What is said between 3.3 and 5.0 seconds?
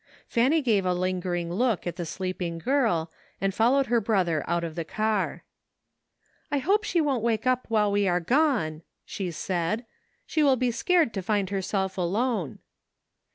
and followed her brother out of the